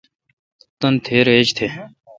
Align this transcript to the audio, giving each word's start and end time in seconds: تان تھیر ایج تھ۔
تان 0.79 0.93
تھیر 1.05 1.27
ایج 1.33 1.47
تھ۔ 1.57 1.65